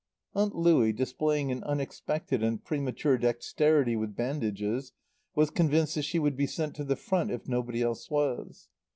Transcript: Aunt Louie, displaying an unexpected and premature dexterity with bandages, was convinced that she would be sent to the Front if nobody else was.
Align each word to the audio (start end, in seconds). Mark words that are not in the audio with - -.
Aunt 0.33 0.55
Louie, 0.55 0.93
displaying 0.93 1.51
an 1.51 1.63
unexpected 1.63 2.41
and 2.41 2.63
premature 2.65 3.19
dexterity 3.19 3.95
with 3.95 4.15
bandages, 4.15 4.93
was 5.35 5.51
convinced 5.51 5.93
that 5.93 6.01
she 6.01 6.17
would 6.17 6.35
be 6.35 6.47
sent 6.47 6.75
to 6.77 6.83
the 6.83 6.95
Front 6.95 7.29
if 7.29 7.47
nobody 7.47 7.83
else 7.83 8.09
was. 8.09 8.67